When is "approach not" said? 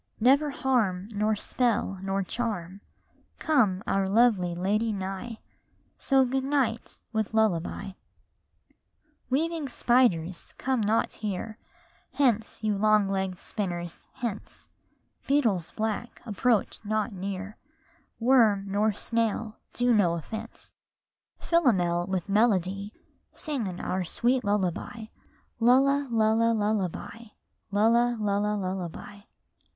16.25-17.13